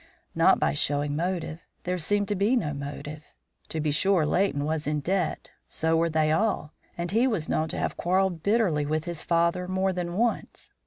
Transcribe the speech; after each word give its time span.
Not 0.33 0.59
by 0.59 0.73
showing 0.73 1.15
motive. 1.15 1.61
There 1.83 1.99
seemed 1.99 2.27
to 2.29 2.35
be 2.35 2.55
no 2.55 2.73
motive. 2.73 3.23
To 3.69 3.79
be 3.79 3.91
sure, 3.91 4.25
Leighton 4.25 4.65
was 4.65 4.87
in 4.87 5.01
debt, 5.01 5.51
so 5.69 5.95
were 5.95 6.09
they 6.09 6.31
all, 6.31 6.73
and 6.97 7.11
he 7.11 7.27
was 7.27 7.47
known 7.47 7.67
to 7.67 7.77
have 7.77 7.97
quarrelled 7.97 8.41
bitterly 8.41 8.83
with 8.87 9.05
his 9.05 9.21
father 9.21 9.67
more 9.67 9.93
than 9.93 10.15
once. 10.17 10.71